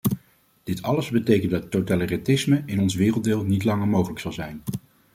Dit 0.63 0.81
alles 0.81 1.09
betekent 1.09 1.51
dat 1.51 1.71
totalitarisme 1.71 2.63
in 2.65 2.79
ons 2.81 2.95
werelddeel 2.95 3.43
niet 3.43 3.63
langer 3.63 3.87
mogelijk 3.87 4.19
zal 4.19 4.31
zijn. 4.33 4.61